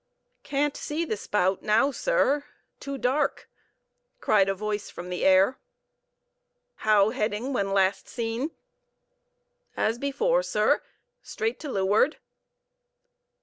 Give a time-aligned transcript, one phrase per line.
[0.41, 3.47] "Can't see the spout now, sir;—too dark,"
[4.19, 5.59] cried a voice from the air.
[6.77, 8.49] "How heading when last seen?"
[9.77, 12.17] "As before, sir,—straight to leeward."